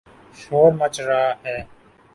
شور 0.39 0.71
مچ 0.79 0.95
رہا 1.07 1.29
ہے۔ 1.43 1.57